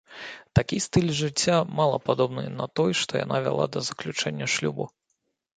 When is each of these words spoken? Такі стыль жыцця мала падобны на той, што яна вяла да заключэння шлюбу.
Такі 0.59 0.77
стыль 0.85 1.11
жыцця 1.19 1.57
мала 1.79 1.99
падобны 2.07 2.43
на 2.59 2.69
той, 2.81 2.91
што 3.01 3.11
яна 3.23 3.37
вяла 3.49 3.65
да 3.77 3.85
заключэння 3.91 4.45
шлюбу. 4.57 4.93